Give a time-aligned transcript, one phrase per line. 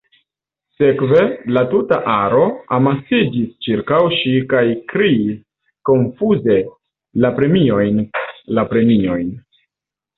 [0.77, 1.19] Sekve,
[1.57, 2.47] la tuta aro
[2.79, 5.39] amasiĝis ĉirkaŭ ŝi kaj kriis
[5.93, 6.61] konfuze
[7.27, 8.05] La premiojn,
[8.59, 9.35] la premiojn.